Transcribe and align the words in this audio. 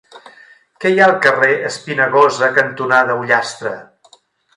Què 0.85 0.91
hi 0.93 1.01
ha 1.01 1.03
al 1.09 1.19
carrer 1.25 1.49
Espinagosa 1.69 2.49
cantonada 2.55 3.19
Ullastre? 3.25 3.75